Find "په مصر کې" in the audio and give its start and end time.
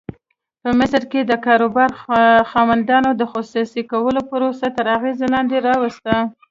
0.61-1.21